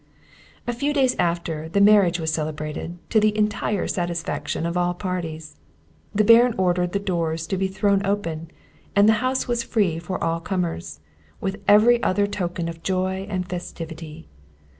[0.65, 5.57] A few days after, the marriage was celebrated, to the entire satisfaction of all parties.
[6.15, 8.49] The Baron ordered the doors to be thrown open,
[8.95, 11.01] and the house free for all comers;
[11.39, 14.27] with every other token of joy and festivity.